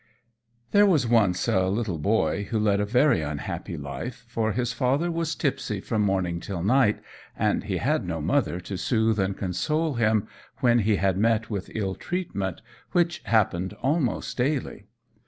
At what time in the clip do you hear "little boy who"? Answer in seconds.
1.67-2.57